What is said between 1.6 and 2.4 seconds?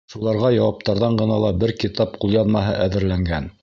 бер китап